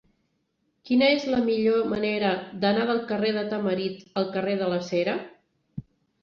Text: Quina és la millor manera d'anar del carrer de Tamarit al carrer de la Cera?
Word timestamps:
Quina 0.89 1.09
és 1.17 1.27
la 1.33 1.41
millor 1.49 1.83
manera 1.91 2.31
d'anar 2.63 2.87
del 2.93 3.03
carrer 3.13 3.35
de 3.37 3.45
Tamarit 3.53 4.01
al 4.23 4.27
carrer 4.39 4.57
de 4.63 4.71
la 4.73 4.81
Cera? 4.91 5.15